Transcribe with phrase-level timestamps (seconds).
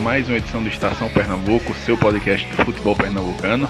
[0.00, 3.68] mais uma edição do Estação Pernambuco, seu podcast de futebol pernambucano.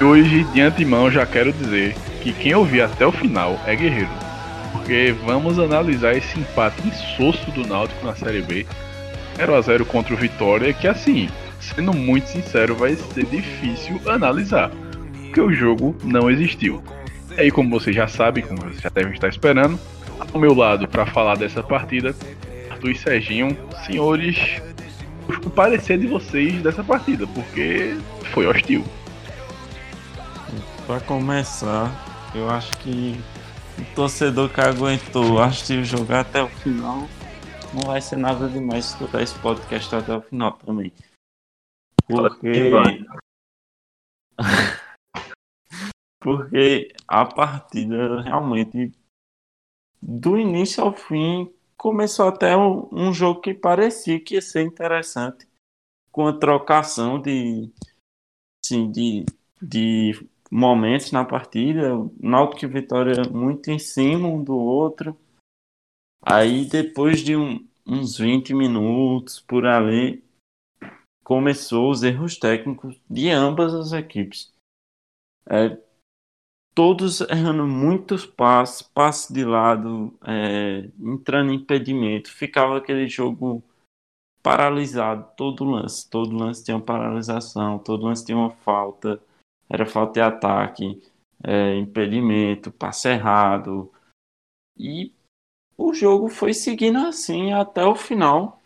[0.00, 4.08] E hoje, de antemão, já quero dizer que quem ouvir até o final é guerreiro,
[4.72, 8.66] porque vamos analisar esse empate insosso do Náutico na Série B,
[9.36, 11.28] 0 a 0 contra o Vitória, que assim,
[11.60, 14.70] sendo muito sincero, vai ser difícil analisar,
[15.24, 16.82] porque o jogo não existiu.
[17.36, 19.78] E aí, como vocês já sabem, como vocês já devem estar esperando,
[20.32, 22.14] ao meu lado para falar dessa partida,
[22.70, 24.62] Arthur e Serginho, senhores,
[25.44, 27.96] o parecer de vocês dessa partida, porque
[28.32, 28.84] foi hostil.
[30.86, 31.92] Para começar,
[32.34, 33.14] eu acho que
[33.78, 37.06] o torcedor que aguentou o jogo até o final
[37.74, 40.92] não vai ser nada demais escutar esse podcast até o final também.
[42.06, 42.72] Porque.
[46.20, 48.92] Porque a partida realmente,
[50.02, 51.48] do início ao fim,
[51.78, 55.46] começou até um, um, jogo que parecia que ia ser interessante,
[56.10, 57.70] com a trocação de,
[58.62, 59.24] assim, de,
[59.62, 65.16] de momentos na partida, Náutico e Vitória muito em cima um do outro.
[66.20, 70.22] Aí depois de um, uns 20 minutos por ali,
[71.22, 74.52] começou os erros técnicos de ambas as equipes.
[75.46, 75.78] É,
[76.78, 83.64] todos errando muitos passos, passos de lado, é, entrando em impedimento, ficava aquele jogo
[84.40, 89.20] paralisado, todo lance, todo lance tinha uma paralisação, todo lance tinha uma falta,
[89.68, 91.02] era falta de ataque,
[91.42, 93.92] é, impedimento, passe errado,
[94.78, 95.12] e
[95.76, 98.62] o jogo foi seguindo assim até o final.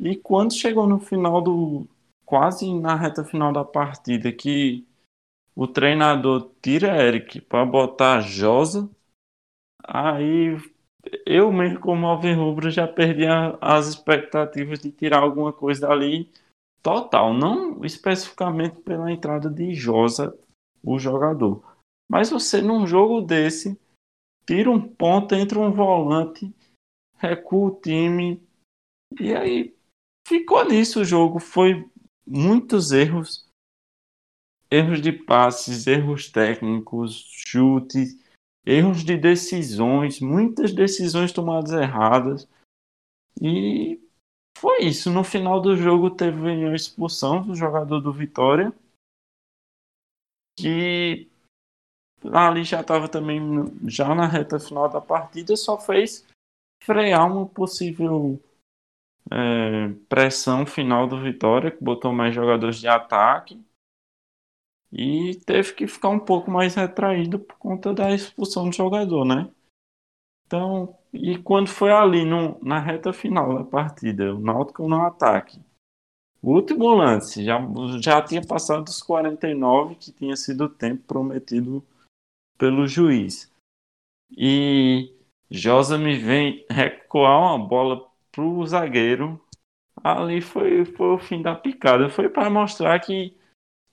[0.00, 1.86] E quando chegou no final do.
[2.24, 4.87] quase na reta final da partida, que
[5.58, 8.88] o treinador tira Eric para botar Josa,
[9.82, 10.56] aí
[11.26, 13.24] eu mesmo como Alvirrubro já perdi
[13.60, 16.30] as expectativas de tirar alguma coisa dali.
[16.80, 20.32] Total, não especificamente pela entrada de Josa,
[20.80, 21.60] o jogador.
[22.08, 23.76] Mas você num jogo desse
[24.46, 26.54] tira um ponto, entra um volante,
[27.16, 28.40] recua o time.
[29.18, 29.74] E aí
[30.24, 31.84] ficou nisso o jogo, foi
[32.24, 33.47] muitos erros
[34.70, 38.18] erros de passes, erros técnicos, chutes,
[38.64, 42.48] erros de decisões, muitas decisões tomadas erradas.
[43.40, 44.00] E
[44.58, 45.10] foi isso.
[45.10, 48.72] No final do jogo teve a expulsão do jogador do Vitória,
[50.58, 51.28] que
[52.32, 53.40] ali já estava também
[53.86, 56.26] já na reta final da partida, só fez
[56.82, 58.40] frear uma possível
[59.30, 63.62] é, pressão final do Vitória, que botou mais jogadores de ataque
[64.92, 69.50] e teve que ficar um pouco mais retraído por conta da expulsão do jogador, né?
[70.46, 75.60] Então, e quando foi ali no, na reta final da partida, o Náutico no ataque,
[76.40, 77.58] o último lance já,
[78.00, 81.84] já tinha passado dos 49, que tinha sido o tempo prometido
[82.56, 83.52] pelo juiz.
[84.30, 85.12] E
[85.50, 89.40] Josa me vem recuar uma bola pro zagueiro.
[90.02, 92.08] Ali foi, foi o fim da picada.
[92.08, 93.36] Foi para mostrar que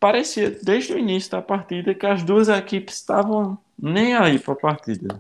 [0.06, 4.56] parecia desde o início da partida que as duas equipes estavam nem aí para a
[4.56, 5.20] partida.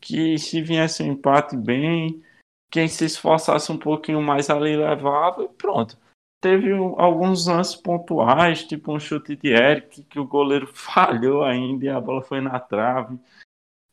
[0.00, 2.24] Que se viesse um empate bem,
[2.70, 5.98] quem se esforçasse um pouquinho mais ali levava e pronto.
[6.40, 11.88] Teve alguns lances pontuais, tipo um chute de Eric, que o goleiro falhou ainda e
[11.90, 13.18] a bola foi na trave.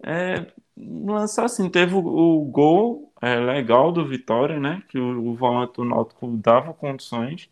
[0.01, 4.83] É, um lance assim, teve o, o gol é, legal do Vitória, né?
[4.87, 7.49] Que o, o volante do Náutico dava condições.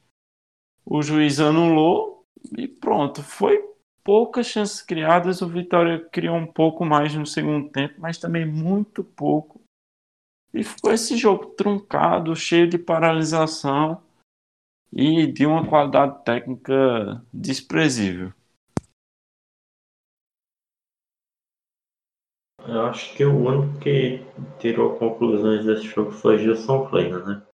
[0.86, 2.21] O juiz anulou
[2.58, 3.62] e pronto, foi
[4.04, 5.42] poucas chances criadas.
[5.42, 9.62] O Vitória criou um pouco mais no segundo tempo, mas também muito pouco.
[10.54, 14.04] E ficou esse jogo truncado, cheio de paralisação
[14.92, 18.34] e de uma qualidade técnica desprezível.
[22.68, 24.24] Eu acho que o único que
[24.60, 27.51] tirou conclusões desse jogo foi Gilson Kleina, né?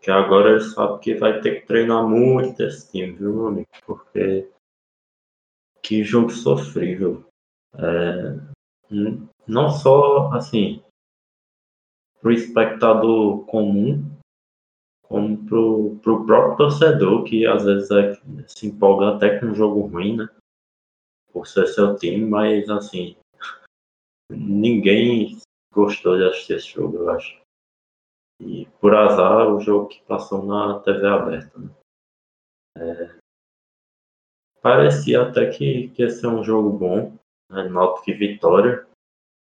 [0.00, 3.68] Que agora ele sabe que vai ter que treinar muito esse time, viu, meu amigo?
[3.84, 4.48] Porque
[5.82, 7.24] que jogo sofrível.
[7.74, 8.38] É,
[9.46, 10.82] não só, assim,
[12.20, 14.04] para o espectador comum,
[15.02, 18.14] como para o próprio torcedor, que às vezes é,
[18.46, 20.28] se empolga até com um jogo ruim, né?
[21.32, 23.16] Por ser seu time, mas, assim,
[24.30, 25.38] ninguém
[25.72, 27.40] gostou de assistir esse jogo, eu acho.
[28.40, 31.58] E por azar, o jogo que passou na TV aberta.
[31.58, 31.70] Né?
[32.76, 33.18] É,
[34.62, 37.16] parecia até que, que ia ser um jogo bom.
[37.50, 37.64] Né?
[37.64, 38.86] Nota que Vitória.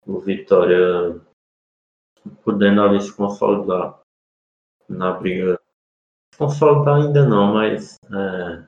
[0.05, 1.19] O Vitória
[2.43, 3.99] podendo ali se consolidar
[4.87, 5.59] na briga.
[6.37, 7.97] Consolidar ainda não, mas.
[8.05, 8.67] É...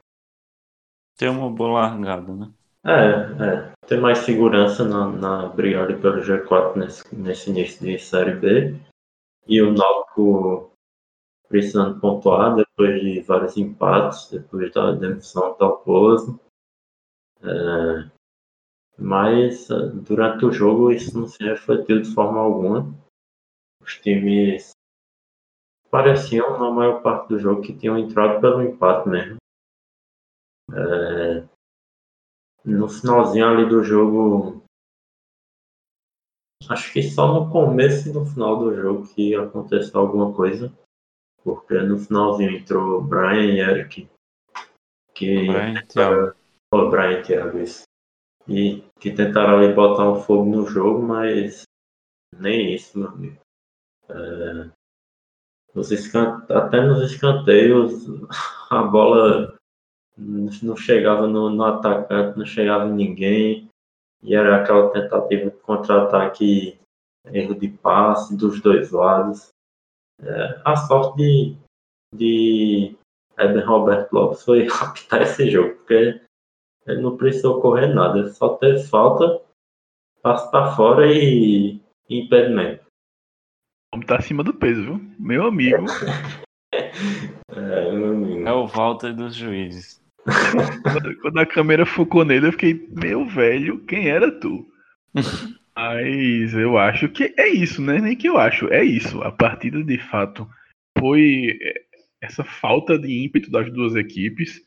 [1.17, 2.51] Ter uma boa largada, né?
[2.85, 3.71] É, é.
[3.87, 8.75] Ter mais segurança na, na briga ali pelo G4 nesse, nesse início de Série B.
[9.47, 9.98] E o Náutico
[11.47, 16.39] precisando pontuar depois de vários empates, depois da demissão do Alpozo.
[17.41, 18.09] É,
[18.97, 22.93] mas eh, durante o jogo isso não se refletiu de forma alguma.
[23.81, 24.71] Os times
[25.89, 29.37] pareciam, na maior parte do jogo, que tinham entrado pelo empate mesmo.
[30.71, 31.47] É,
[32.63, 34.61] no finalzinho ali do jogo,
[36.69, 40.71] acho que só no começo e no final do jogo que aconteceu alguma coisa.
[41.43, 44.07] Porque no finalzinho entrou Brian e Eric.
[45.13, 46.33] Que Brian, Thiago.
[46.73, 47.89] Oh, Brian Thiago, isso
[48.49, 51.63] e que tentaram ali botar um fogo no jogo, mas
[52.35, 53.39] nem isso, meu amigo.
[54.09, 54.71] É,
[55.75, 55.91] nos
[56.49, 58.05] até nos escanteios
[58.71, 59.55] a bola
[60.17, 63.68] não chegava no, no atacante, não chegava em ninguém,
[64.21, 66.79] e era aquela tentativa de contra-ataque,
[67.25, 69.49] erro de passe dos dois lados.
[70.21, 71.57] É, a sorte de,
[72.13, 72.95] de
[73.37, 76.21] Eben Robert Lopes foi captar esse jogo, porque
[76.85, 79.41] ele não precisou correr nada, ele só teve falta,
[80.21, 81.79] passo para fora e,
[82.09, 82.83] e impedimento.
[83.91, 85.15] O homem tá acima do peso, viu?
[85.17, 85.85] Meu amigo.
[86.73, 88.47] é, meu amigo.
[88.47, 89.98] É o Walter dos juízes.
[91.21, 94.65] Quando, a câmera focou nele, eu fiquei, meu velho, quem era tu?
[95.75, 97.99] Mas eu acho que é isso, né?
[97.99, 99.21] Nem que eu acho, é isso.
[99.21, 100.45] A partida de fato
[100.97, 101.57] foi
[102.21, 104.61] essa falta de ímpeto das duas equipes.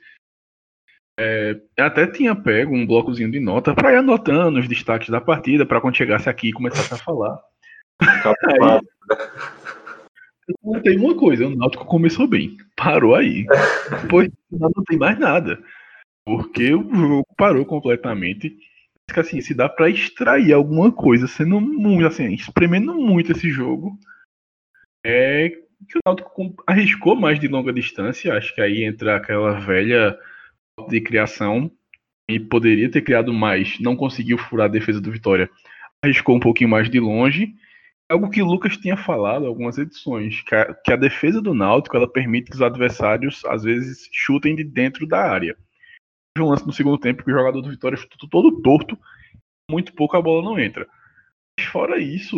[1.20, 5.66] É, até tinha pego um blocozinho de nota para ir anotando os destaques da partida,
[5.66, 7.38] para quando chegasse aqui e começasse a falar.
[8.00, 8.81] Aí,
[10.85, 13.47] eu uma coisa, o Náutico começou bem, parou aí.
[14.03, 15.62] Depois não tem mais nada.
[16.25, 18.56] Porque o jogo parou completamente.
[19.15, 23.99] Assim, se dá para extrair alguma coisa, sendo muito assim, espremendo muito esse jogo,
[25.05, 25.50] é
[25.89, 28.35] que o Náutico arriscou mais de longa distância.
[28.35, 30.19] Acho que aí entra aquela velha
[30.88, 31.71] de criação
[32.29, 35.50] e poderia ter criado mais, não conseguiu furar a defesa do Vitória.
[36.03, 37.55] Arriscou um pouquinho mais de longe.
[38.12, 41.55] Algo que o Lucas tinha falado em algumas edições, que a, que a defesa do
[41.55, 45.56] Náutico ela permite que os adversários às vezes chutem de dentro da área.
[46.35, 48.99] Teve um lance no segundo tempo que o jogador do Vitória chutou todo torto,
[49.70, 50.87] muito pouco a bola não entra.
[51.59, 52.37] Mas fora isso,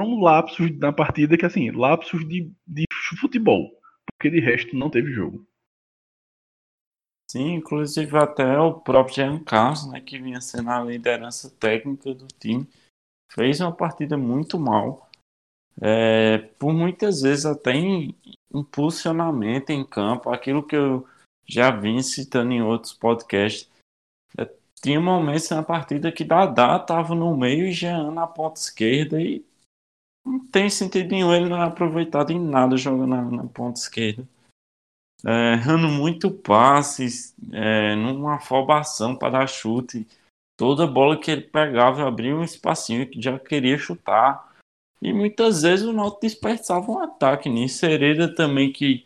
[0.00, 2.84] foram lapsos na partida que assim, lapsos de, de
[3.18, 3.72] futebol,
[4.12, 5.44] porque de resto não teve jogo.
[7.28, 12.28] Sim, inclusive até o próprio Jean Carlos, né, que vinha sendo a liderança técnica do
[12.28, 12.68] time,
[13.32, 15.08] fez uma partida muito mal.
[15.80, 18.14] É, por muitas vezes até em
[18.52, 21.06] impulsionamento em campo, aquilo que eu
[21.46, 23.70] já vim citando em outros podcasts.
[24.38, 24.50] É,
[24.82, 29.44] tinha momentos na partida que Dadá estava no meio e Jean na ponta esquerda e
[30.24, 34.26] não tem sentido nenhum ele não é aproveitado em nada jogando na, na ponta esquerda
[35.24, 40.06] é, errando muito passes, é, numa afobação para dar chute.
[40.56, 44.54] Toda bola que ele pegava abria um espacinho que já queria chutar.
[45.02, 47.84] E muitas vezes o Náutico desperdiçava um ataque nisso.
[47.84, 49.04] Hereda também que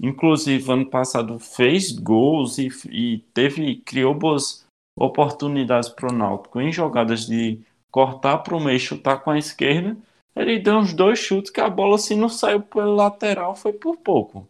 [0.00, 4.66] inclusive ano passado fez gols e, e teve criou boas
[4.98, 7.60] oportunidades para o Náutico em jogadas de
[7.90, 9.96] cortar para o meio chutar com a esquerda.
[10.34, 13.96] Ele deu uns dois chutes que a bola se não saiu pelo lateral foi por
[13.96, 14.46] pouco.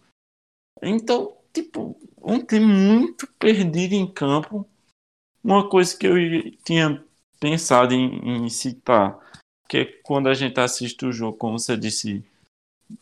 [0.82, 4.66] Então, tipo, um time muito perdido em campo.
[5.46, 6.16] Uma coisa que eu
[6.64, 7.00] tinha
[7.38, 9.16] pensado em, em citar,
[9.68, 12.28] que é quando a gente assiste o jogo, como você disse,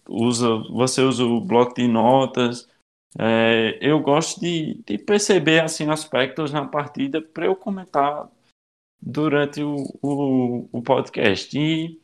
[0.07, 2.69] usa, você usa o bloco de notas.
[3.19, 8.31] É, eu gosto de, de perceber assim aspectos na partida para eu comentar
[9.01, 11.59] durante o, o, o podcast.
[11.59, 11.99] E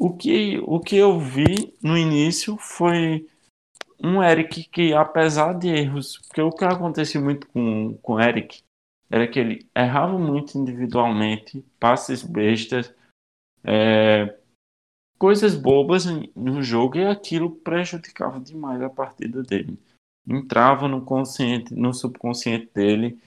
[0.00, 3.24] o que, o que eu vi no início foi
[4.02, 8.65] um Eric que, apesar de erros, porque o que acontecia muito com, com o Eric
[9.10, 12.92] era que ele errava muito individualmente, passes bestas,
[13.62, 14.36] é,
[15.18, 19.78] coisas bobas no jogo e aquilo prejudicava demais a partida dele.
[20.28, 23.18] Entrava no consciente, no subconsciente dele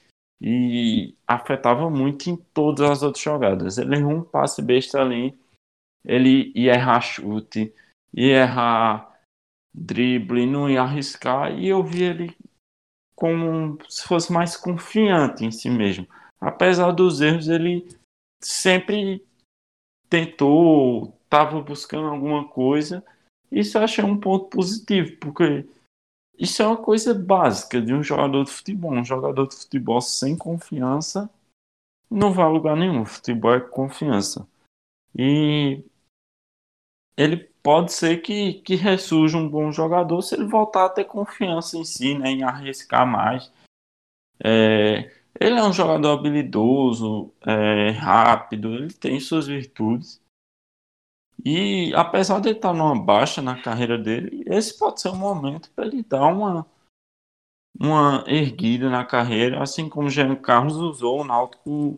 [0.41, 3.77] e afetava muito em todas as outras jogadas.
[3.77, 5.38] Ele errou um passe besta ali,
[6.03, 7.74] ele ia errar chute,
[8.13, 9.09] ia errar
[9.74, 12.38] drible, não ia arriscar, e eu vi ele
[13.19, 16.07] como se fosse mais confiante em si mesmo.
[16.39, 17.85] Apesar dos erros, ele
[18.41, 19.25] sempre
[20.09, 23.03] tentou, estava buscando alguma coisa
[23.51, 25.67] Isso eu achei um ponto positivo, porque
[26.38, 28.93] isso é uma coisa básica de um jogador de futebol.
[28.93, 31.29] Um jogador de futebol sem confiança
[32.09, 33.05] não vai a lugar nenhum.
[33.05, 34.47] Futebol é confiança.
[35.17, 35.83] E
[37.17, 41.77] ele pode ser que, que ressurja um bom jogador se ele voltar a ter confiança
[41.77, 43.51] em si, né, em arriscar mais.
[44.43, 50.21] É, ele é um jogador habilidoso, é, rápido, ele tem suas virtudes.
[51.45, 55.71] E apesar de ele estar numa baixa na carreira dele, esse pode ser um momento
[55.71, 56.65] para ele dar uma,
[57.79, 61.97] uma erguida na carreira, assim como o Jean Carlos usou o Náutico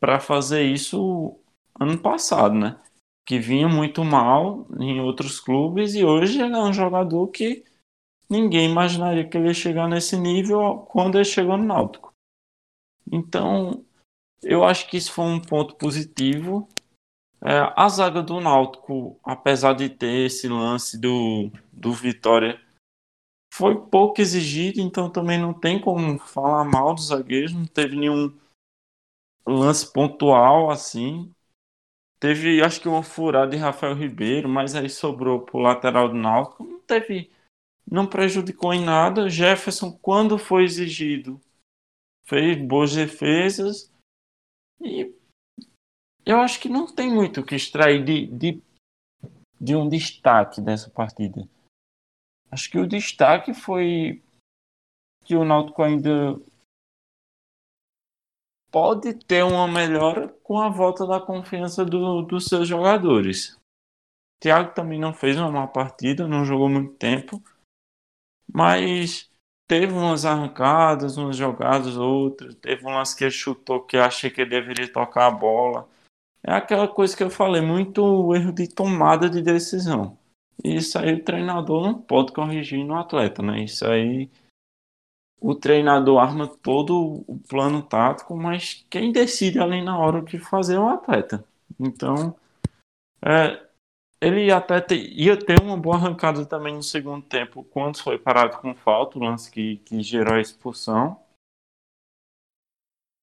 [0.00, 1.38] para fazer isso
[1.78, 2.76] ano passado, né?
[3.26, 7.64] Que vinha muito mal em outros clubes e hoje ele é um jogador que
[8.28, 12.12] ninguém imaginaria que ele ia chegar nesse nível quando ele chegou no Náutico.
[13.10, 13.84] Então,
[14.42, 16.68] eu acho que isso foi um ponto positivo.
[17.42, 22.60] É, a zaga do Náutico, apesar de ter esse lance do, do Vitória,
[23.52, 28.36] foi pouco exigido, então também não tem como falar mal dos zagueiros, não teve nenhum
[29.46, 31.33] lance pontual assim.
[32.24, 36.64] Teve, acho que uma furada de Rafael Ribeiro, mas aí sobrou pro lateral do Náutico.
[36.64, 37.30] Não teve,
[37.86, 39.28] não prejudicou em nada.
[39.28, 41.38] Jefferson, quando foi exigido,
[42.26, 43.92] fez boas defesas.
[44.80, 45.14] E
[46.24, 48.62] eu acho que não tem muito o que extrair de, de,
[49.60, 51.46] de um destaque dessa partida.
[52.50, 54.22] Acho que o destaque foi
[55.26, 56.40] que o Náutico ainda
[58.74, 63.56] pode ter uma melhora com a volta da confiança do, dos seus jogadores.
[64.42, 67.40] Thiago também não fez uma má partida, não jogou muito tempo,
[68.52, 69.30] mas
[69.68, 72.56] teve umas arrancadas, umas jogadas, outras.
[72.56, 75.88] Teve umas que ele chutou que achei que ele deveria tocar a bola.
[76.42, 80.18] É aquela coisa que eu falei, muito erro de tomada de decisão.
[80.64, 83.62] E isso aí o treinador não pode corrigir no atleta, né?
[83.62, 84.28] Isso aí
[85.44, 90.38] o treinador arma todo o plano tático, mas quem decide ali na hora o que
[90.38, 91.44] fazer é o atleta.
[91.78, 92.34] Então,
[93.20, 93.62] é,
[94.18, 98.56] ele até te, ia ter uma boa arrancada também no segundo tempo, quando foi parado
[98.56, 101.20] com falta, o lance que, que gerou a expulsão.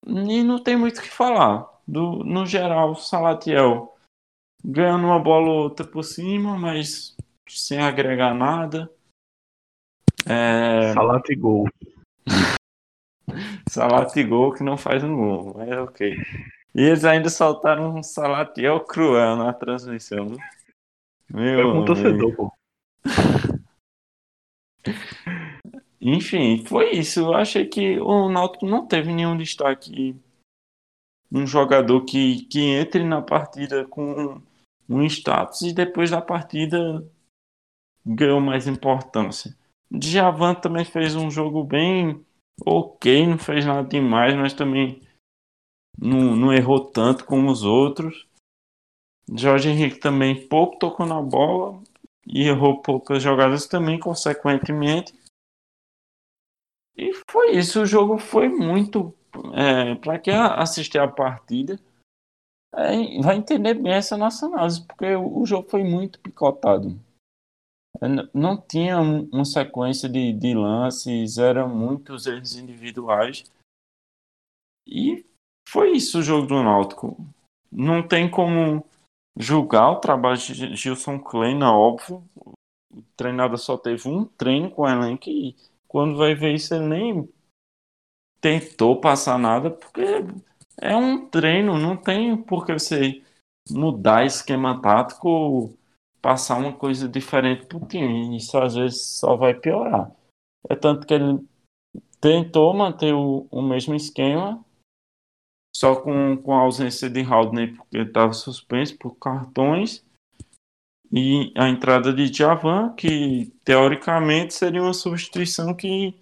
[0.05, 1.81] E não tem muito o que falar.
[1.87, 3.97] Do, no geral, o Salatiel
[4.63, 7.17] ganhando uma bola ou outra por cima, mas
[7.49, 8.91] sem agregar nada.
[10.27, 10.93] É...
[10.93, 11.67] Salate gol.
[13.69, 16.15] Salatigol que não faz um gol, mas ok.
[16.73, 20.35] E eles ainda soltaram um Salatiel cruel na transmissão.
[21.29, 22.51] Meu é um torcedor, pô.
[26.01, 27.19] Enfim, foi isso.
[27.19, 30.15] Eu achei que o Náutico não teve nenhum destaque.
[31.31, 34.41] Um jogador que, que entre na partida com
[34.89, 37.07] um status e depois da partida
[38.05, 39.55] ganhou mais importância.
[39.91, 42.25] Djavan também fez um jogo bem
[42.65, 45.01] ok, não fez nada demais, mas também
[45.97, 48.27] não, não errou tanto como os outros.
[49.37, 51.81] Jorge Henrique também pouco tocou na bola
[52.25, 55.13] e errou poucas jogadas também, consequentemente.
[56.95, 57.81] E foi isso.
[57.81, 59.13] O jogo foi muito.
[59.53, 61.79] É, Para quem assistir a partida,
[62.73, 66.99] é, vai entender bem essa nossa análise, porque o, o jogo foi muito picotado.
[68.33, 73.43] Não tinha uma sequência de, de lances, eram muitos erros individuais.
[74.87, 75.25] E
[75.67, 77.17] foi isso o jogo do Náutico.
[77.71, 78.83] Não tem como
[79.37, 82.23] julgar o trabalho de Gilson Kleina, óbvio.
[82.93, 85.55] O treinador só teve um treino com o elenco e
[85.87, 87.29] quando vai ver isso ele nem
[88.41, 90.01] tentou passar nada, porque
[90.81, 93.23] é um treino, não tem por que você
[93.69, 95.77] mudar esquema tático
[96.21, 98.37] passar uma coisa diferente pro time.
[98.37, 100.11] Isso às vezes só vai piorar.
[100.69, 101.39] É tanto que ele
[102.19, 104.63] tentou manter o, o mesmo esquema,
[105.75, 110.05] só com, com a ausência de Haldner, porque ele estava suspenso por cartões,
[111.11, 116.15] e a entrada de Javan, que teoricamente seria uma substituição que,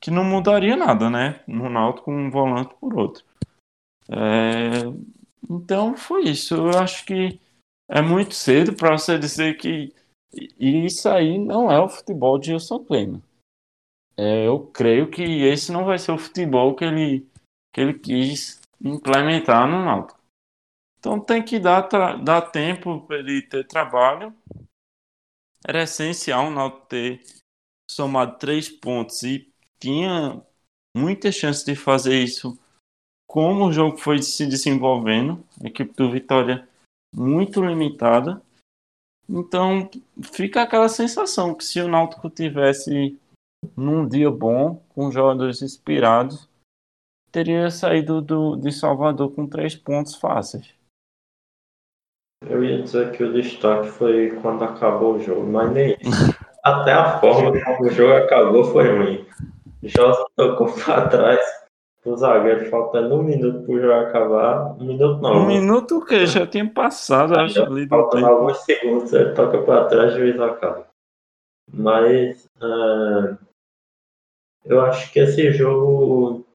[0.00, 1.42] que não mudaria nada, né?
[1.46, 3.22] No Náutico, um volante por outro.
[4.08, 4.84] É,
[5.48, 6.54] então foi isso.
[6.54, 7.38] Eu acho que
[7.90, 9.92] é muito cedo para você dizer que
[10.32, 13.20] e isso aí não é o futebol de Wilson Kleina.
[14.16, 17.28] É, eu creio que esse não vai ser o futebol que ele,
[17.72, 20.20] que ele quis implementar no Náutico.
[20.98, 21.88] Então tem que dar,
[22.22, 24.32] dar tempo para ele ter trabalho.
[25.66, 27.22] Era essencial o Náutico ter
[27.90, 30.40] somado três pontos e tinha
[30.96, 32.56] muita chance de fazer isso
[33.28, 35.44] como o jogo foi se desenvolvendo.
[35.62, 36.68] A equipe do Vitória
[37.14, 38.42] muito limitada.
[39.28, 39.88] Então
[40.32, 43.18] fica aquela sensação que se o Náutico tivesse
[43.76, 46.48] num dia bom, com jogadores inspirados,
[47.30, 50.74] teria saído do, de Salvador com três pontos fáceis.
[52.46, 55.96] Eu ia dizer que o destaque foi quando acabou o jogo, mas nem
[56.62, 59.26] Até a forma como o jogo acabou foi ruim.
[59.82, 61.40] Josa tocou para trás,
[62.04, 64.72] o zagueiro faltando um minuto para o jogo acabar.
[64.80, 65.42] Um minuto não.
[65.42, 66.26] Um minuto o quê?
[66.26, 70.18] Já tinha passado, acho, ali do Faltando alguns segundos, ele toca para trás e o
[70.20, 70.88] juiz acaba.
[71.72, 73.36] Mas ah,
[74.64, 76.46] eu acho que esse jogo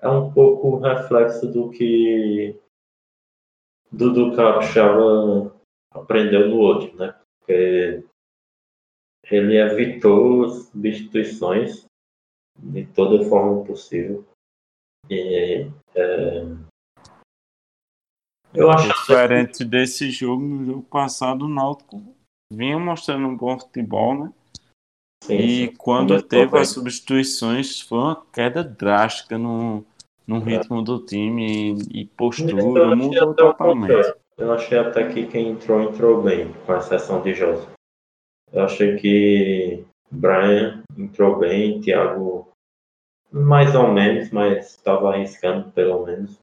[0.00, 2.54] é um pouco reflexo do que
[3.90, 5.54] Dudu Capixaba
[5.90, 7.14] aprendeu no outro, né?
[7.38, 8.04] Porque
[9.30, 11.86] ele evitou substituições
[12.58, 14.24] de toda forma possível.
[15.10, 16.46] E é,
[18.54, 22.00] eu acho Diferente desse jogo, no jogo passado, o Náutico
[22.52, 24.32] vinha mostrando um bom futebol, né?
[25.24, 29.84] sim, E sim, quando teve as substituições, foi uma queda drástica no,
[30.24, 34.14] no ritmo do time e, postura, mudou totalmente.
[34.38, 37.66] Eu achei até que quem entrou, entrou bem, com exceção de José.
[38.52, 42.48] Eu achei que Brian entrou bem, Thiago
[43.34, 46.38] mais ou menos, mas estava arriscando pelo menos.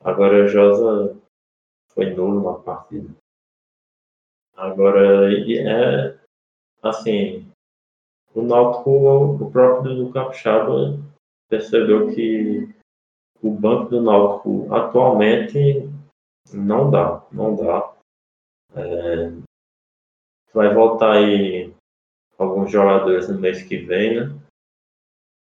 [0.00, 1.16] Agora Josa
[1.94, 3.14] foi nulo na partida.
[4.56, 6.18] Agora é
[6.82, 7.46] assim,
[8.34, 10.98] o Náutico, o próprio Capixaba
[11.48, 12.68] percebeu que
[13.40, 15.88] o banco do Náutico atualmente
[16.52, 17.94] não dá, não dá.
[18.74, 19.30] É,
[20.52, 21.72] vai voltar aí
[22.36, 24.39] alguns jogadores no mês que vem, né?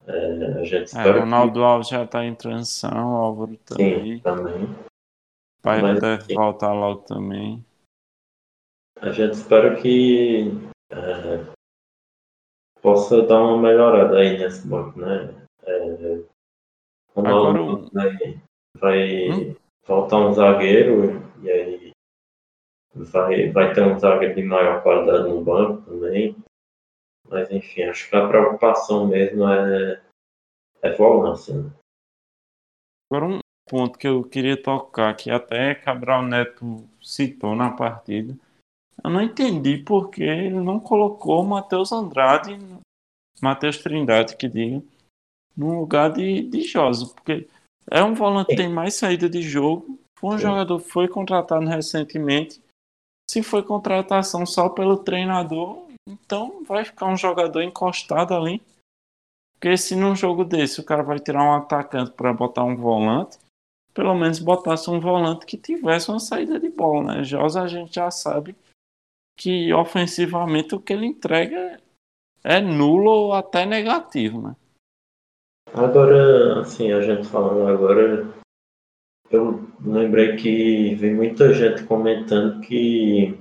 [0.08, 4.20] É, a gente É, espera Ronaldo Alves já está em transição, Álvaro que sim, também.
[4.22, 4.76] também.
[5.62, 6.36] Pai mas, deve sim.
[6.36, 7.66] voltar logo também.
[9.02, 10.52] A gente espera que
[10.92, 11.54] é,
[12.82, 15.34] possa dar uma melhorada aí nesse banco, né?
[15.64, 16.22] É,
[17.16, 17.90] o Agora Ronaldo o-
[18.80, 19.56] vai, Hum?
[19.88, 21.92] voltar um zagueiro e aí
[22.94, 26.36] vai, vai ter um zagueiro de maior qualidade no banco também.
[27.30, 30.02] Mas enfim, acho que a preocupação mesmo é,
[30.82, 31.56] é volância.
[31.56, 31.72] né?
[33.12, 38.38] Agora um ponto que eu queria tocar, que até Cabral Neto citou na partida.
[39.04, 42.58] Eu não entendi porque ele não colocou o Matheus Andrade,
[43.42, 44.84] Matheus Trindade, que diga,
[45.56, 47.48] no lugar de, de Josa, porque
[47.90, 50.44] é um volante que tem mais saída de jogo, foi um Sim.
[50.44, 52.62] jogador que foi contratado recentemente.
[53.30, 58.62] Se foi contratação só pelo treinador, então vai ficar um jogador encostado ali.
[59.54, 63.38] Porque se num jogo desse o cara vai tirar um atacante para botar um volante,
[63.94, 67.24] pelo menos botasse um volante que tivesse uma saída de bola, né?
[67.24, 68.56] Josa a gente já sabe
[69.38, 71.80] que ofensivamente o que ele entrega
[72.44, 74.56] é nulo ou até negativo, né?
[75.74, 78.34] Agora, assim, a gente falando agora,
[79.32, 83.38] eu lembrei que vi muita gente comentando que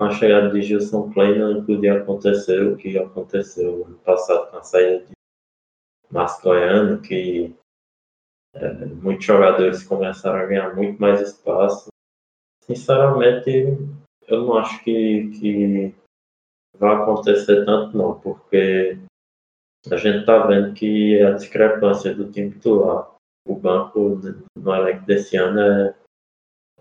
[0.00, 4.56] com a chegada de Gilson Klein não podia acontecer o que aconteceu ano passado com
[4.56, 5.12] a saída de
[6.10, 7.54] Mascoiano, que
[8.54, 11.88] é, muitos jogadores começaram a ganhar muito mais espaço.
[12.64, 13.76] Sinceramente,
[14.26, 15.94] eu não acho que, que
[16.78, 18.98] vai acontecer tanto não, porque
[19.90, 23.14] a gente está vendo que a discrepância do time titular,
[23.46, 24.18] o banco
[24.56, 25.94] no elenco desse ano é,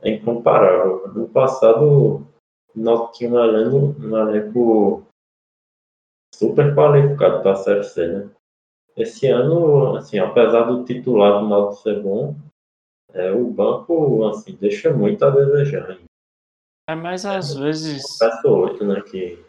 [0.03, 1.05] é incomparável.
[1.13, 2.28] No passado,
[2.75, 5.03] nós tínhamos um elenco,
[6.33, 8.29] super qualificado para a Série C, né?
[8.95, 12.35] Esse ano, assim, apesar do titular do Náutico ser bom,
[13.13, 15.97] é, o banco, assim, deixa muito a desejar.
[16.89, 19.43] É, mas às vezes, Peço outro, né, que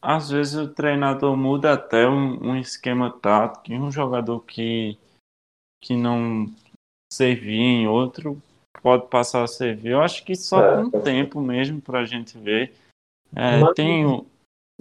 [0.00, 4.96] às vezes o treinador muda até um, um esquema tático e um jogador que,
[5.82, 6.46] que não
[7.12, 8.40] servia em outro
[8.82, 9.90] pode passar a servir.
[9.92, 12.74] Eu acho que só É, com o tempo mesmo para a gente ver.
[13.34, 14.26] É, Mas- tem o,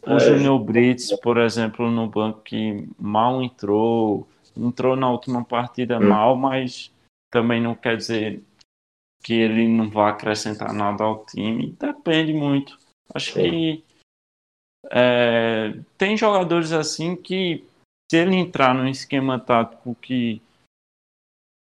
[0.05, 5.99] o É, Júnior Brits, por exemplo, no banco que mal entrou, entrou na última partida
[5.99, 6.07] Hum.
[6.07, 6.91] mal, mas
[7.31, 8.43] também não quer dizer
[9.23, 11.75] que ele não vai acrescentar nada ao time.
[11.79, 12.77] Depende muito.
[13.13, 13.41] Acho Sim.
[13.41, 13.83] que
[14.89, 17.63] é, tem jogadores assim que,
[18.09, 20.41] se ele entrar num esquema tático que,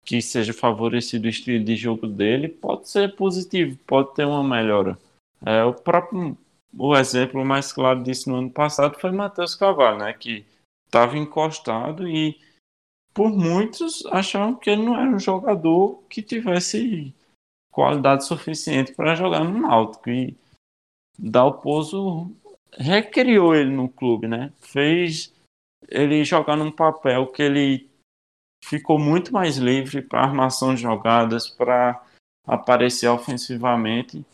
[0.04, 4.98] que seja favorecido o estilo de jogo dele, pode ser positivo, pode ter uma melhora.
[5.44, 6.36] É, o próprio
[6.76, 10.12] o exemplo mais claro disso no ano passado foi Matheus Cavalho, né?
[10.12, 10.44] Que
[10.86, 12.40] estava encostado e
[13.14, 17.14] por muitos achavam que ele não era um jogador que tivesse
[17.70, 20.08] qualidade suficiente para jogar no Náutico.
[20.08, 20.36] E
[21.18, 22.30] Dalpozo
[22.72, 24.52] recriou ele no clube, né?
[24.60, 25.32] Fez
[25.88, 27.90] ele jogar num papel que ele
[28.64, 32.02] ficou muito mais livre para armação de jogadas, para
[32.46, 34.24] aparecer ofensivamente.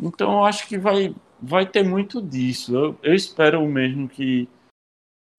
[0.00, 2.76] Então eu acho que vai, vai ter muito disso.
[2.76, 4.48] Eu, eu espero mesmo que,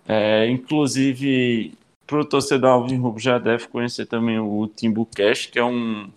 [0.08, 1.74] é, inclusive,
[2.06, 6.12] para o torcedor Alvin Rubio já deve conhecer também o Timbucast, que é um,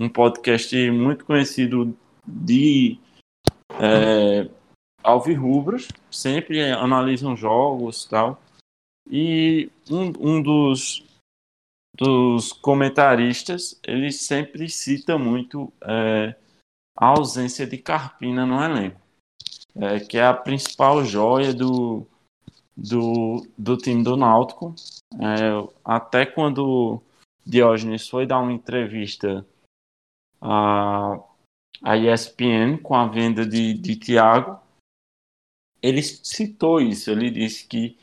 [0.00, 2.98] um podcast muito conhecido de
[3.78, 4.48] é,
[5.02, 8.40] alvirrubros, sempre analisam jogos tal.
[9.10, 11.04] E um, um dos,
[11.94, 16.34] dos comentaristas, ele sempre cita muito é,
[16.96, 19.00] a ausência de Carpina no elenco,
[19.76, 22.06] é, que é a principal joia do,
[22.76, 24.74] do, do time do Náutico.
[25.14, 27.00] É, até quando
[27.46, 29.46] Diógenes foi dar uma entrevista
[30.40, 31.20] a,
[31.82, 34.60] a ESPN com a venda de, de Thiago,
[35.80, 37.10] ele citou isso.
[37.10, 37.96] Ele disse que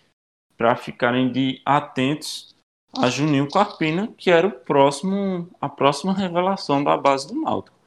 [0.55, 2.50] para ficarem de atentos
[2.93, 7.77] a Juninho Carpina, que era o próximo, a próxima revelação da base do Náutico.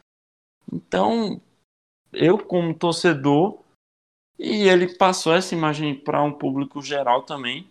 [0.73, 1.41] Então,
[2.13, 3.59] eu como torcedor,
[4.39, 7.69] e ele passou essa imagem para um público geral também,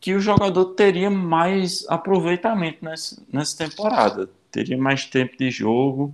[0.00, 6.12] que o jogador teria mais aproveitamento nessa, nessa temporada, teria mais tempo de jogo.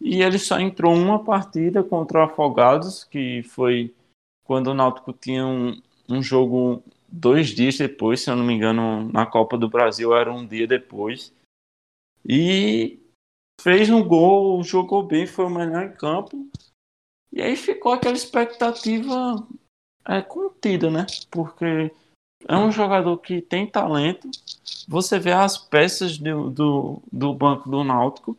[0.00, 3.94] E ele só entrou uma partida contra o Afogados, que foi
[4.44, 6.82] quando o Náutico tinha um, um jogo
[7.14, 10.66] dois dias depois, se eu não me engano, na Copa do Brasil era um dia
[10.66, 11.32] depois.
[12.26, 12.98] E
[13.60, 16.48] fez um gol, jogou bem, foi o melhor em campo.
[17.32, 19.46] E aí ficou aquela expectativa
[20.06, 21.06] é, contida, né?
[21.30, 21.92] Porque
[22.46, 24.28] é um jogador que tem talento.
[24.88, 28.36] Você vê as peças do, do, do banco do Náutico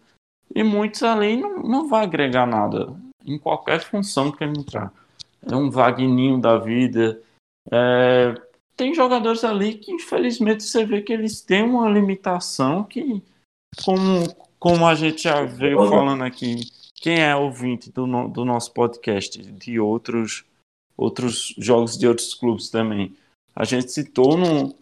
[0.53, 4.93] e muitos ali não, não vai agregar nada em qualquer função que ele entrar.
[5.41, 7.21] É um Vagninho da vida.
[7.71, 8.35] É,
[8.75, 13.21] tem jogadores ali que infelizmente você vê que eles têm uma limitação que,
[13.83, 14.27] como,
[14.59, 16.55] como a gente já veio falando aqui,
[16.95, 20.43] quem é ouvinte do, no, do nosso podcast, de outros,
[20.97, 23.15] outros jogos de outros clubes também,
[23.55, 24.75] a gente citou no,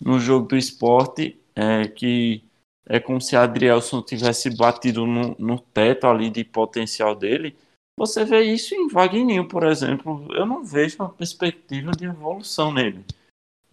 [0.00, 2.42] no jogo do esporte é, que
[2.88, 7.56] é como se Adrielson tivesse batido no, no teto ali de potencial dele.
[7.98, 10.26] Você vê isso em Wagninho, por exemplo.
[10.32, 13.04] Eu não vejo uma perspectiva de evolução nele.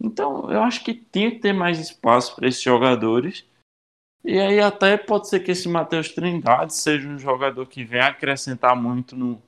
[0.00, 3.44] Então, eu acho que tinha que ter mais espaço para esses jogadores.
[4.24, 8.74] E aí até pode ser que esse Matheus Trindade seja um jogador que venha acrescentar
[8.74, 9.40] muito no,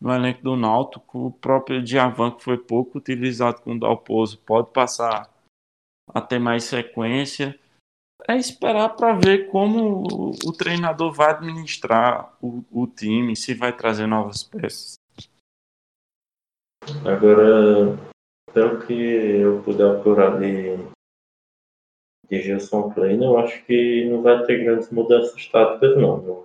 [0.00, 1.26] no elenco do Náutico.
[1.26, 5.32] O próprio Diavan, que foi pouco utilizado com o Dalpozo, pode passar
[6.12, 7.58] a ter mais sequência.
[8.26, 13.72] É esperar para ver como o, o, treinador vai administrar o, o time, se vai
[13.72, 14.98] trazer novas peças.
[17.06, 17.96] Agora,
[18.58, 20.76] pelo que eu puder apurar de,
[22.28, 26.44] de Gilson Klein, eu acho que não vai ter grandes mudanças táticas, não.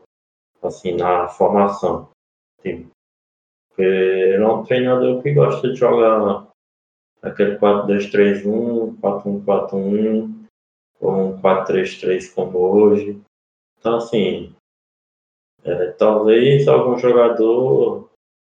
[0.61, 2.11] Assim, na formação.
[2.61, 2.91] Tipo,
[3.67, 6.47] porque ele é um treinador que gosta de jogar
[7.19, 10.45] aquele 4-2-3-1, 4-1-4-1,
[10.99, 13.19] ou um 4-3-3 como hoje.
[13.79, 14.55] Então, assim,
[15.63, 18.07] é, talvez algum jogador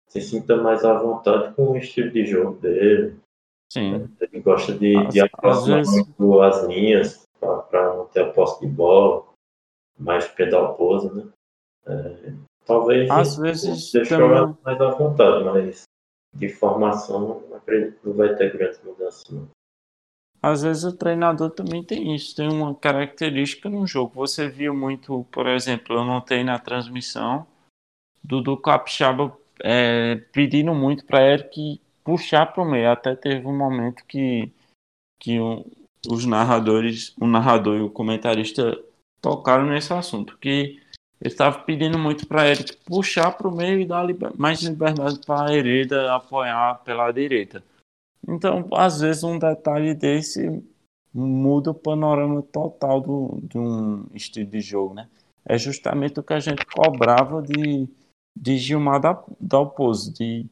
[0.08, 3.20] se sinta mais à vontade com o estilo de jogo dele.
[3.71, 4.10] Sim.
[4.19, 6.05] Ele gosta de, às, de aproximar vezes...
[6.17, 9.23] muito as linhas para não ter a posse de bola,
[9.97, 11.31] mais pedal pose, né?
[11.88, 12.34] É,
[12.65, 14.57] talvez às vezes deixe também...
[14.62, 15.84] mais à vontade, mas
[16.34, 19.23] de formação acredito que não vai ter grandes mudanças.
[19.29, 19.47] Não.
[20.43, 24.15] Às vezes o treinador também tem isso, tem uma característica no jogo.
[24.15, 27.47] Você viu muito, por exemplo, eu notei na transmissão,
[28.21, 31.79] Dudu Capixaba é, pedindo muito para Eric
[32.12, 32.91] puxar para o meio.
[32.91, 34.52] Até teve um momento que,
[35.17, 35.65] que o,
[36.10, 38.78] os narradores, o narrador e o comentarista
[39.21, 40.82] tocaram nesse assunto, que
[41.21, 45.19] ele estava pedindo muito para Eric puxar para o meio e dar liber, mais liberdade
[45.26, 47.63] para a Hereda apoiar pela direita.
[48.28, 50.62] Então, às vezes, um detalhe desse
[51.13, 55.08] muda o panorama total do, de um estilo de jogo, né?
[55.45, 57.88] É justamente o que a gente cobrava de,
[58.36, 60.45] de Gilmar da, Dalpozo, de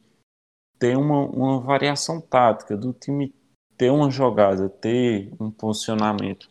[0.80, 3.32] ter uma, uma variação tática, do time
[3.76, 6.48] ter uma jogada, ter um posicionamento.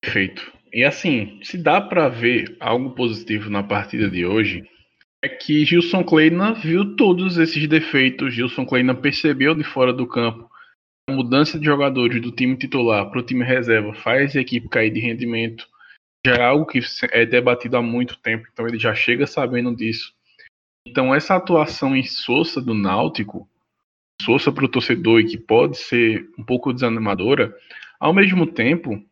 [0.00, 0.52] Perfeito.
[0.72, 4.68] E assim, se dá para ver algo positivo na partida de hoje,
[5.24, 8.34] é que Gilson Kleina viu todos esses defeitos.
[8.34, 10.48] Gilson Kleina percebeu de fora do campo
[11.08, 14.90] a mudança de jogadores do time titular para o time reserva faz a equipe cair
[14.90, 15.66] de rendimento.
[16.26, 16.80] já é algo que
[17.12, 20.12] é debatido há muito tempo, então ele já chega sabendo disso.
[20.86, 23.48] Então essa atuação em Sousa do Náutico,
[24.22, 27.54] Sousa para o torcedor e que pode ser um pouco desanimadora,
[27.98, 29.02] ao mesmo tempo,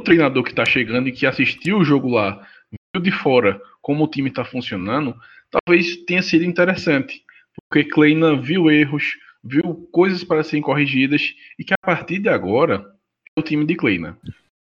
[0.00, 2.46] o treinador que está chegando e que assistiu o jogo lá,
[2.94, 5.14] viu de fora como o time está funcionando,
[5.50, 7.22] talvez tenha sido interessante,
[7.68, 12.94] porque Kleina viu erros, viu coisas para serem corrigidas e que a partir de agora
[13.36, 14.16] é o time de Kleina.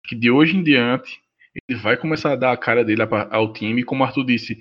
[0.06, 1.20] Que de hoje em diante
[1.68, 4.60] ele vai começar a dar a cara dele ao time, como o Arthur disse,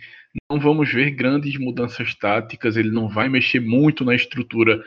[0.51, 4.83] não vamos ver grandes mudanças táticas, ele não vai mexer muito na estrutura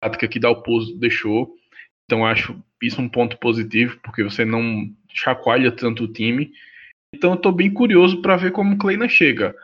[0.00, 1.56] tática que Dalpozo deixou.
[2.04, 6.52] Então acho isso um ponto positivo, porque você não chacoalha tanto o time.
[7.14, 9.56] Então estou bem curioso para ver como o Kleina chega,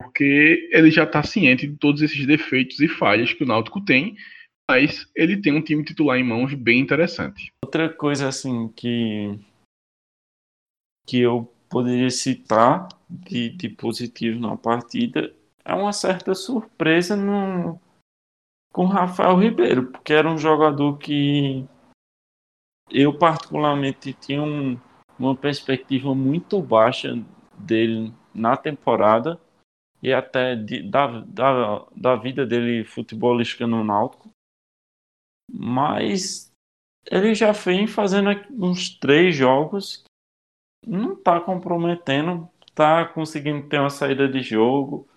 [0.00, 4.16] porque ele já está ciente de todos esses defeitos e falhas que o Náutico tem,
[4.68, 7.52] mas ele tem um time titular em mãos bem interessante.
[7.64, 9.38] Outra coisa assim que
[11.06, 15.30] que eu poderia citar de, de positivo na partida
[15.62, 17.78] é uma certa surpresa no,
[18.72, 21.66] com Rafael Ribeiro, porque era um jogador que
[22.90, 24.80] eu particularmente tinha um,
[25.18, 27.12] uma perspectiva muito baixa
[27.58, 29.38] dele na temporada
[30.02, 34.30] e até de, da, da, da vida dele futebolística no Náutico.
[35.52, 36.50] Mas
[37.10, 40.05] ele já vem fazendo uns três jogos,
[40.86, 45.08] não está comprometendo, está conseguindo ter uma saída de jogo.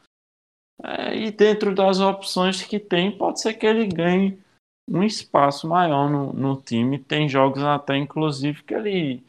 [0.81, 4.41] É, e dentro das opções que tem, pode ser que ele ganhe
[4.89, 6.97] um espaço maior no, no time.
[6.97, 9.23] Tem jogos até, inclusive, que ele,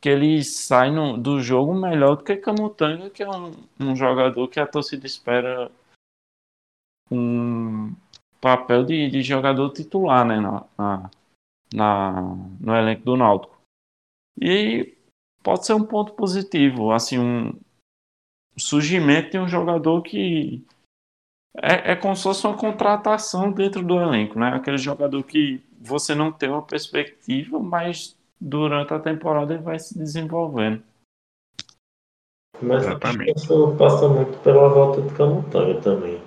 [0.00, 4.48] que ele sai no, do jogo melhor do que Camutanga, que é um, um jogador
[4.48, 5.70] que a torcida espera
[7.10, 7.94] um
[8.40, 11.10] papel de, de jogador titular né, na, na,
[11.74, 12.22] na,
[12.58, 13.60] no elenco do Náutico.
[14.40, 14.96] E
[15.42, 17.52] pode ser um ponto positivo, assim, um
[18.56, 20.64] surgimento de um jogador que
[21.56, 24.50] é, é como se fosse uma contratação dentro do elenco, né?
[24.50, 29.96] Aquele jogador que você não tem uma perspectiva, mas durante a temporada ele vai se
[29.98, 30.82] desenvolvendo.
[32.62, 33.32] Mas Exatamente.
[33.36, 36.20] isso passa muito pela volta de Camutanga também.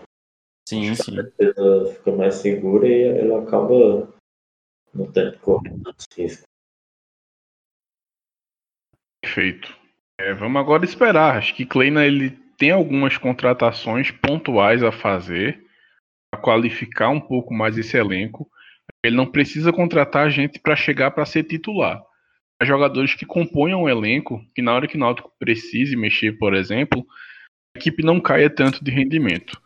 [0.68, 1.20] Sim, sim.
[1.20, 4.10] A defesa fica mais segura e ela acaba
[4.94, 6.44] no tempo correndo risco.
[9.34, 9.76] Perfeito.
[10.22, 11.38] É, vamos agora esperar.
[11.38, 15.60] Acho que Kleina ele tem algumas contratações pontuais a fazer
[16.32, 18.48] para qualificar um pouco mais esse elenco.
[19.04, 22.00] Ele não precisa contratar gente para chegar para ser titular.
[22.62, 26.54] Há jogadores que compõem um elenco que na hora que o Náutico precise mexer, por
[26.54, 27.04] exemplo,
[27.76, 29.60] a equipe não caia tanto de rendimento.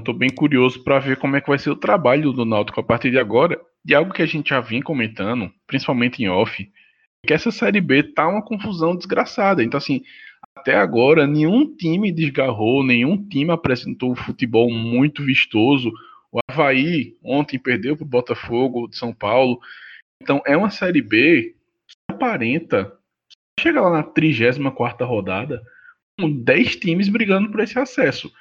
[0.00, 2.82] Estou bem curioso para ver como é que vai ser o trabalho do Náutico a
[2.82, 3.60] partir de agora.
[3.86, 6.66] E algo que a gente já vinha comentando, principalmente em off,
[7.24, 9.62] que essa Série B tá uma confusão desgraçada.
[9.62, 10.02] Então, assim,
[10.56, 15.92] até agora, nenhum time desgarrou, nenhum time apresentou um futebol muito vistoso.
[16.30, 19.60] O Havaí ontem perdeu para o Botafogo de São Paulo.
[20.20, 21.54] Então é uma Série B
[21.86, 22.92] que aparenta.
[23.58, 25.62] Chega lá na 34 rodada,
[26.18, 28.32] com 10 times brigando por esse acesso.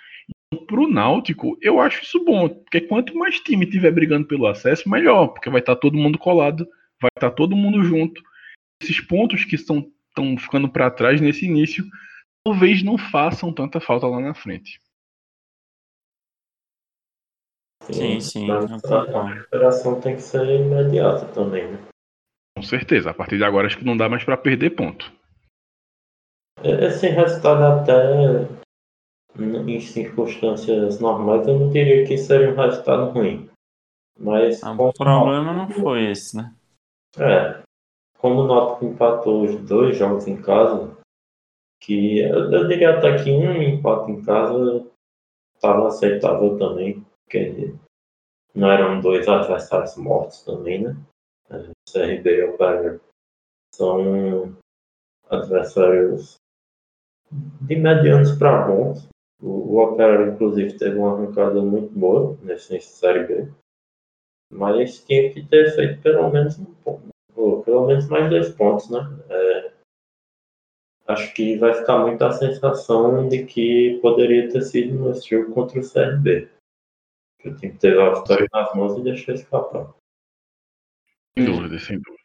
[0.67, 4.89] Para o Náutico, eu acho isso bom, porque quanto mais time tiver brigando pelo acesso,
[4.89, 6.67] melhor, porque vai estar tá todo mundo colado,
[7.01, 8.21] vai estar tá todo mundo junto.
[8.81, 9.85] Esses pontos que estão
[10.39, 11.85] ficando para trás nesse início,
[12.43, 14.81] talvez não façam tanta falta lá na frente.
[17.83, 18.49] Sim, sim.
[18.49, 18.59] A,
[19.23, 21.77] recuperação tem que ser imediata também, né?
[22.57, 23.11] Com certeza.
[23.11, 25.11] A partir de agora acho que não dá mais para perder ponto.
[26.63, 28.55] Esse resultado até
[29.39, 33.49] em circunstâncias normais eu não diria que seria um resultado ruim.
[34.19, 36.53] Mas ah, o problema não foi esse, né?
[37.17, 37.61] É
[38.21, 40.95] como o Náutico empatou os dois jogos em casa,
[41.81, 44.87] que eu, eu diria até que um empate em casa
[45.55, 47.73] estava aceitável também, porque
[48.53, 50.95] não eram dois adversários mortos também, né?
[51.91, 53.01] CRB e Operário
[53.73, 54.55] são
[55.29, 56.35] adversários
[57.31, 59.09] de medianos para bons.
[59.41, 63.51] O, o Operário, inclusive, teve uma arrancada muito boa nesse Série B.
[64.51, 66.65] Mas tinha que ter feito pelo menos um,
[67.33, 68.99] pô, pelo menos mais dois pontos, né?
[69.29, 69.71] É,
[71.07, 75.79] acho que vai ficar muito a sensação de que poderia ter sido no jogo contra
[75.79, 76.49] o CRB.
[77.39, 79.93] Que o time teve a vitória nas mãos e deixou escapar.
[81.37, 82.21] Sem dúvida, sem dúvida.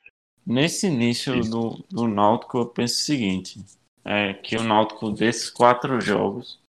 [0.46, 3.60] Nesse início do, do Náutico, eu penso o seguinte:
[4.04, 6.60] é que o Náutico desses quatro jogos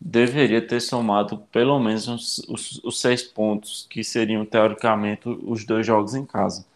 [0.00, 5.86] deveria ter somado pelo menos os, os, os seis pontos, que seriam teoricamente os dois
[5.86, 6.66] jogos em casa.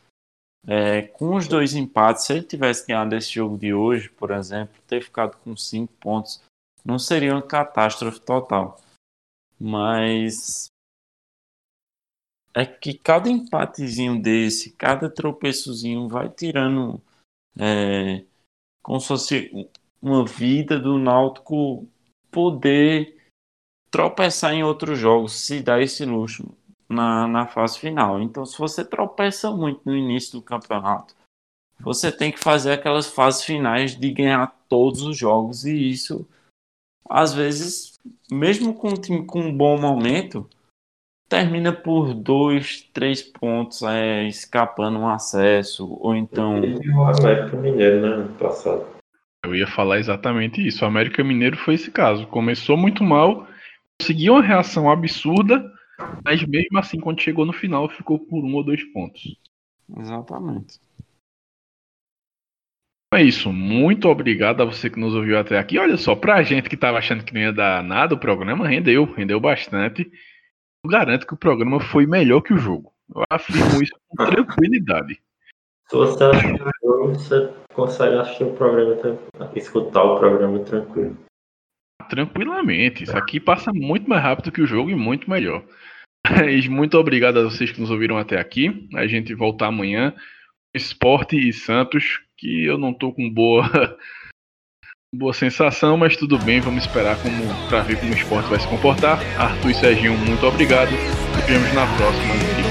[0.67, 4.75] É, com os dois empates, se ele tivesse ganhado esse jogo de hoje, por exemplo,
[4.87, 6.43] ter ficado com cinco pontos,
[6.85, 8.81] não seria uma catástrofe total.
[9.59, 10.69] Mas
[12.55, 17.01] é que cada empatezinho desse, cada tropeçozinho vai tirando
[17.59, 18.25] é,
[18.83, 21.89] como se fosse uma vida do Náutico
[22.31, 23.17] poder
[23.91, 26.57] tropeçar em outros jogos, se dá esse luxo
[26.89, 28.21] na, na fase final.
[28.21, 31.15] Então, se você tropeça muito no início do campeonato,
[31.81, 36.27] você tem que fazer aquelas fases finais de ganhar todos os jogos e isso,
[37.09, 37.99] às vezes,
[38.31, 40.49] mesmo com um time com um bom momento,
[41.29, 46.61] termina por dois, três pontos, é, escapando um acesso, ou então.
[46.61, 48.87] O América Mineiro, né, ano passado.
[49.45, 50.85] Eu ia falar exatamente isso.
[50.85, 52.27] O América Mineiro foi esse caso.
[52.27, 53.47] Começou muito mal,
[54.01, 55.73] conseguiu uma reação absurda,
[56.25, 59.37] mas mesmo assim, quando chegou no final, ficou por um ou dois pontos.
[59.97, 60.81] Exatamente.
[63.13, 63.51] É isso.
[63.51, 65.79] Muito obrigado a você que nos ouviu até aqui.
[65.79, 69.05] Olha só, pra gente que tava achando que não ia dar nada, o programa rendeu,
[69.05, 70.11] rendeu bastante.
[70.85, 72.93] Eu garanto que o programa foi melhor que o jogo.
[73.15, 75.21] Eu afirmo isso com tranquilidade.
[75.89, 79.19] Se você assistir o jogo, você consegue assistir o programa,
[79.57, 81.17] escutar o programa tranquilo.
[82.09, 83.05] Tranquilamente.
[83.05, 85.65] Isso aqui passa muito mais rápido que o jogo e muito melhor.
[86.29, 88.89] Mas muito obrigado a vocês que nos ouviram até aqui.
[88.95, 90.15] A gente volta amanhã.
[90.75, 93.63] Esporte e Santos, que eu não tô com boa
[95.15, 98.69] boa sensação, mas tudo bem, vamos esperar como para ver como o esporte vai se
[98.69, 99.19] comportar.
[99.39, 100.91] Arthur e Serginho, muito obrigado.
[100.91, 102.68] Nos vemos na próxima.